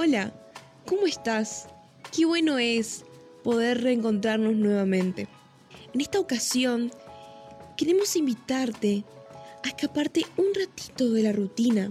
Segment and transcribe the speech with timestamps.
[0.00, 0.32] Hola,
[0.86, 1.66] ¿cómo estás?
[2.16, 3.04] Qué bueno es
[3.42, 5.26] poder reencontrarnos nuevamente.
[5.92, 6.92] En esta ocasión,
[7.76, 9.04] queremos invitarte
[9.64, 11.90] a escaparte un ratito de la rutina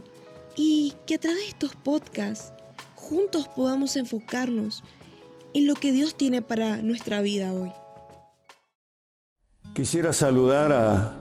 [0.56, 2.54] y que a través de estos podcasts
[2.96, 4.86] juntos podamos enfocarnos
[5.54, 7.74] en lo que Dios tiene para nuestra vida hoy.
[9.74, 11.14] Quisiera saludar a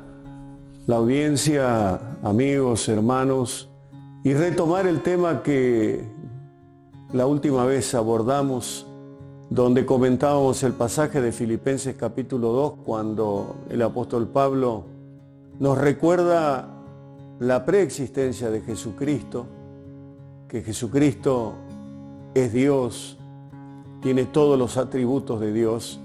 [0.86, 3.68] la audiencia, amigos, hermanos,
[4.22, 6.14] y retomar el tema que
[7.12, 8.86] la última vez abordamos,
[9.48, 14.84] donde comentábamos el pasaje de Filipenses capítulo 2, cuando el apóstol Pablo
[15.60, 16.68] nos recuerda
[17.38, 19.46] la preexistencia de Jesucristo,
[20.48, 21.54] que Jesucristo
[22.34, 23.18] es Dios,
[24.02, 26.00] tiene todos los atributos de Dios,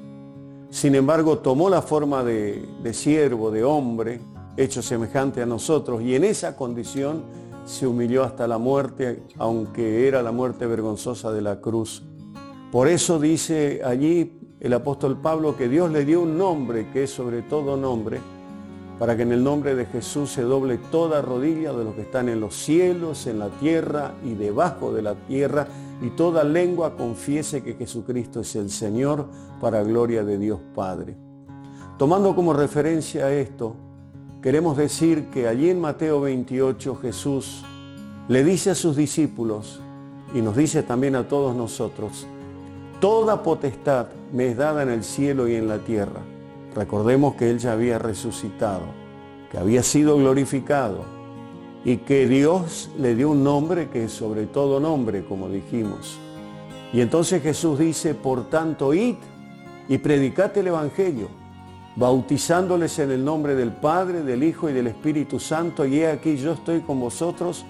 [0.69, 4.21] sin embargo tomó la forma de, de siervo, de hombre,
[4.55, 7.23] hecho semejante a nosotros, y en esa condición
[7.65, 12.03] se humilló hasta la muerte, aunque era la muerte vergonzosa de la cruz.
[12.71, 17.11] Por eso dice allí el apóstol Pablo que Dios le dio un nombre que es
[17.11, 18.19] sobre todo nombre,
[18.99, 22.29] para que en el nombre de Jesús se doble toda rodilla de los que están
[22.29, 25.67] en los cielos, en la tierra y debajo de la tierra,
[26.01, 29.25] y toda lengua confiese que Jesucristo es el Señor
[29.59, 31.17] para gloria de Dios Padre.
[31.97, 33.75] Tomando como referencia esto,
[34.41, 37.63] queremos decir que allí en Mateo 28 Jesús
[38.27, 39.81] le dice a sus discípulos
[40.33, 42.25] y nos dice también a todos nosotros,
[42.99, 46.21] toda potestad me es dada en el cielo y en la tierra.
[46.75, 48.83] Recordemos que Él ya había resucitado,
[49.51, 51.03] que había sido glorificado
[51.83, 56.17] y que Dios le dio un nombre que es sobre todo nombre, como dijimos.
[56.93, 59.15] Y entonces Jesús dice, por tanto, id
[59.87, 61.40] y predicate el Evangelio
[61.95, 66.37] bautizándoles en el nombre del Padre, del Hijo y del Espíritu Santo, y he aquí
[66.37, 67.65] yo estoy con vosotros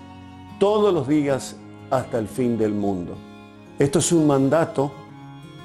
[0.60, 1.58] todos los días
[1.90, 3.16] hasta el fin del mundo.
[3.80, 4.92] Esto es un mandato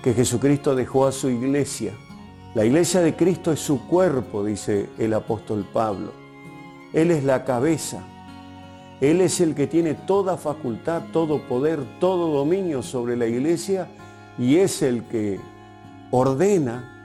[0.03, 1.93] que Jesucristo dejó a su iglesia.
[2.55, 6.13] La iglesia de Cristo es su cuerpo, dice el apóstol Pablo.
[6.95, 8.03] Él es la cabeza.
[9.03, 13.89] Él es el que tiene toda facultad, todo poder, todo dominio sobre la iglesia
[14.39, 15.39] y es el que
[16.11, 16.96] ordena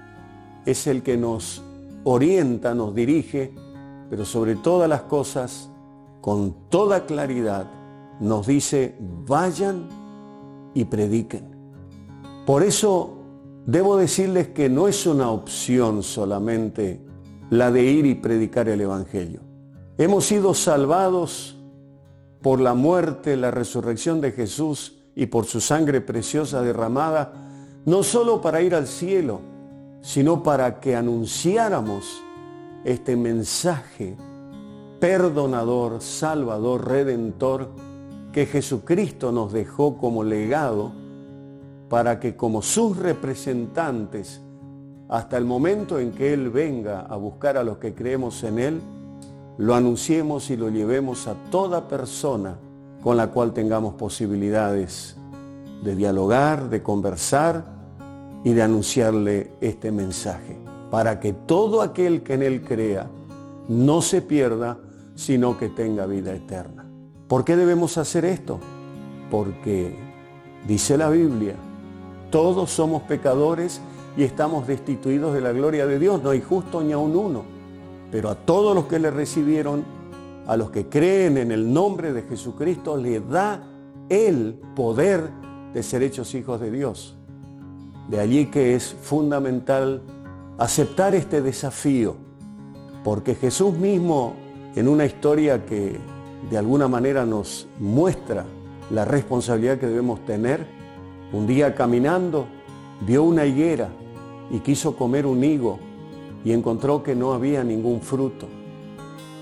[0.65, 1.63] es el que nos
[2.03, 3.53] orienta, nos dirige,
[4.09, 5.69] pero sobre todas las cosas,
[6.21, 7.67] con toda claridad,
[8.19, 8.95] nos dice,
[9.25, 9.87] vayan
[10.73, 11.51] y prediquen.
[12.45, 13.17] Por eso
[13.65, 17.01] debo decirles que no es una opción solamente
[17.49, 19.41] la de ir y predicar el Evangelio.
[19.97, 21.57] Hemos sido salvados
[22.41, 27.33] por la muerte, la resurrección de Jesús y por su sangre preciosa derramada,
[27.85, 29.41] no solo para ir al cielo,
[30.01, 32.23] sino para que anunciáramos
[32.83, 34.17] este mensaje
[34.99, 37.69] perdonador, salvador, redentor,
[38.31, 40.91] que Jesucristo nos dejó como legado
[41.89, 44.41] para que como sus representantes,
[45.09, 48.81] hasta el momento en que Él venga a buscar a los que creemos en Él,
[49.57, 52.57] lo anunciemos y lo llevemos a toda persona
[53.03, 55.17] con la cual tengamos posibilidades
[55.83, 57.80] de dialogar, de conversar
[58.43, 60.57] y de anunciarle este mensaje,
[60.89, 63.09] para que todo aquel que en él crea
[63.67, 64.79] no se pierda,
[65.15, 66.85] sino que tenga vida eterna.
[67.27, 68.59] ¿Por qué debemos hacer esto?
[69.29, 69.95] Porque
[70.67, 71.55] dice la Biblia,
[72.29, 73.81] todos somos pecadores
[74.17, 77.43] y estamos destituidos de la gloria de Dios, no hay justo ni aun uno,
[78.11, 79.85] pero a todos los que le recibieron,
[80.47, 83.63] a los que creen en el nombre de Jesucristo, le da
[84.09, 85.29] el poder
[85.73, 87.17] de ser hechos hijos de Dios.
[88.07, 90.01] De allí que es fundamental
[90.57, 92.15] aceptar este desafío,
[93.03, 94.33] porque Jesús mismo,
[94.75, 95.97] en una historia que
[96.49, 98.45] de alguna manera nos muestra
[98.89, 100.65] la responsabilidad que debemos tener,
[101.31, 102.47] un día caminando
[103.05, 103.89] vio una higuera
[104.49, 105.79] y quiso comer un higo
[106.43, 108.47] y encontró que no había ningún fruto.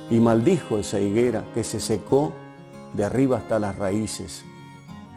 [0.09, 2.33] Y maldijo esa higuera que se secó
[2.93, 4.43] de arriba hasta las raíces.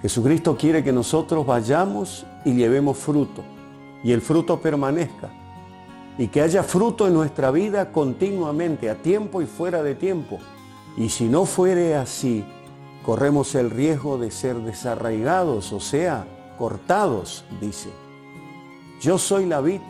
[0.03, 3.43] Jesucristo quiere que nosotros vayamos y llevemos fruto
[4.03, 5.31] y el fruto permanezca.
[6.19, 10.39] Y que haya fruto en nuestra vida continuamente, a tiempo y fuera de tiempo.
[10.97, 12.45] Y si no fuere así,
[13.03, 16.27] corremos el riesgo de ser desarraigados, o sea,
[16.59, 17.89] cortados, dice.
[19.01, 19.81] Yo soy la vid,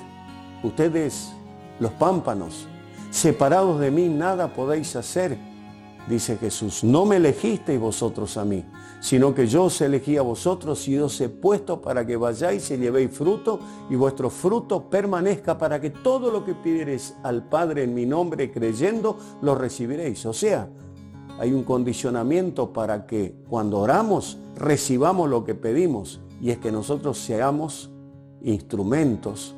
[0.63, 1.33] ustedes
[1.81, 2.69] los pámpanos.
[3.11, 5.37] Separados de mí nada podéis hacer
[6.09, 8.65] dice Jesús, no me elegisteis vosotros a mí,
[9.01, 12.77] sino que yo os elegí a vosotros y os he puesto para que vayáis y
[12.77, 13.61] llevéis fruto
[13.91, 18.51] y vuestro fruto permanezca para que todo lo que pidiereis al Padre en mi nombre
[18.51, 20.27] creyendo, lo recibiréis.
[20.27, 20.69] O sea,
[21.39, 27.19] hay un condicionamiento para que cuando oramos recibamos lo que pedimos y es que nosotros
[27.19, 27.91] seamos
[28.43, 29.55] instrumentos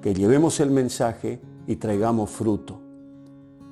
[0.00, 2.87] que llevemos el mensaje y traigamos fruto.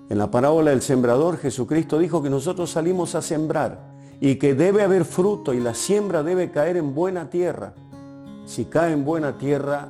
[0.08, 4.82] En la parábola del sembrador Jesucristo dijo que nosotros salimos a sembrar y que debe
[4.82, 7.74] haber fruto y la siembra debe caer en buena tierra.
[8.44, 9.88] Si cae en buena tierra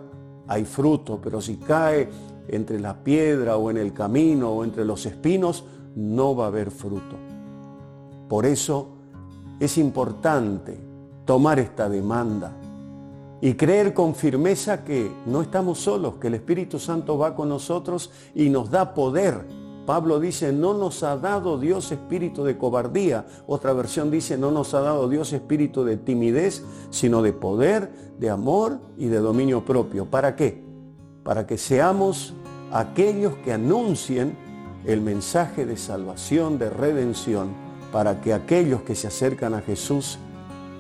[0.48, 2.08] hay fruto, pero si cae
[2.48, 5.64] entre la piedra o en el camino o entre los espinos,
[5.94, 7.16] no va a haber fruto.
[8.28, 8.88] Por eso
[9.60, 10.78] es importante
[11.24, 12.52] tomar esta demanda
[13.40, 18.10] y creer con firmeza que no estamos solos, que el Espíritu Santo va con nosotros
[18.34, 19.65] y nos da poder.
[19.86, 23.24] Pablo dice, no nos ha dado Dios espíritu de cobardía.
[23.46, 28.28] Otra versión dice, no nos ha dado Dios espíritu de timidez, sino de poder, de
[28.28, 30.06] amor y de dominio propio.
[30.06, 30.64] ¿Para qué?
[31.22, 32.34] Para que seamos
[32.72, 34.36] aquellos que anuncien
[34.84, 37.54] el mensaje de salvación, de redención,
[37.92, 40.18] para que aquellos que se acercan a Jesús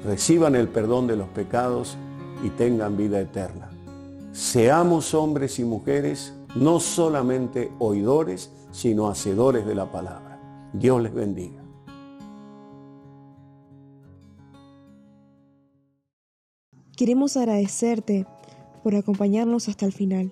[0.04, 1.96] reciban el perdón de los pecados
[2.42, 3.70] y tengan vida eterna.
[4.32, 10.38] Seamos hombres y mujeres no solamente oidores, sino hacedores de la palabra.
[10.74, 11.64] Dios les bendiga.
[16.94, 18.26] Queremos agradecerte
[18.82, 20.30] por acompañarnos hasta el final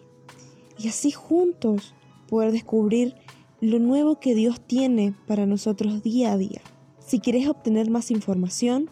[0.79, 1.94] y así juntos
[2.29, 3.14] poder descubrir
[3.62, 6.61] lo nuevo que Dios tiene para nosotros día a día.
[6.99, 8.91] Si quieres obtener más información,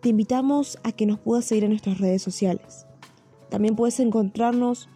[0.00, 2.86] te invitamos a que nos puedas seguir en nuestras redes sociales.
[3.50, 4.88] También puedes encontrarnos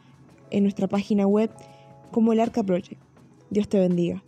[0.50, 1.50] en nuestra página web
[2.12, 3.09] como el Arca Project.
[3.50, 4.22] Dios te bendiga.